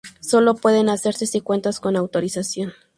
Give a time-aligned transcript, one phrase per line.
[0.19, 2.73] solo pueden hacerse si cuentas con autorización